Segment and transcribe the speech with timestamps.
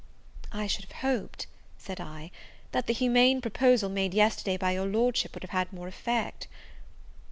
[0.51, 1.45] "I should have hoped,"
[1.77, 2.31] said I,
[2.71, 6.47] "that the humane proposal made yesterday by your Lordship, would have had more effect."